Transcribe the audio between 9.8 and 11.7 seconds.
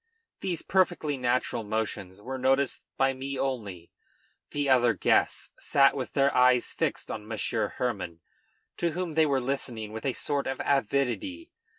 with a sort of avidity.